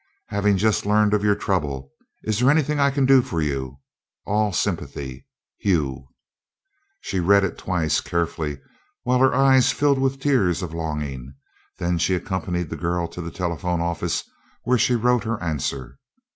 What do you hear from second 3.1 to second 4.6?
for you? All